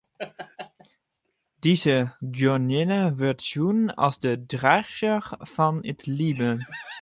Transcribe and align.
Dizze 1.63 1.93
goadinne 2.39 3.01
wurdt 3.19 3.43
sjoen 3.49 3.81
as 4.05 4.15
de 4.25 4.33
draachster 4.51 5.23
fan 5.53 5.75
it 5.91 6.01
libben. 6.17 6.57